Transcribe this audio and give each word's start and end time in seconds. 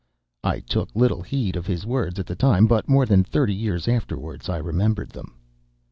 "I 0.43 0.61
took 0.61 0.89
little 0.95 1.21
heed 1.21 1.55
of 1.55 1.67
his 1.67 1.85
words 1.85 2.17
at 2.17 2.25
the 2.25 2.35
time, 2.35 2.65
but 2.65 2.89
more 2.89 3.05
than 3.05 3.23
thirty 3.23 3.53
years 3.53 3.87
afterwards 3.87 4.49
I 4.49 4.57
remembered 4.57 5.11
them. 5.11 5.35